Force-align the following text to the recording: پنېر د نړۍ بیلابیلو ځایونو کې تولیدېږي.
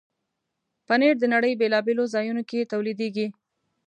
پنېر 0.87 1.15
د 1.19 1.25
نړۍ 1.33 1.53
بیلابیلو 1.61 2.11
ځایونو 2.13 2.41
کې 2.49 2.69
تولیدېږي. 2.71 3.27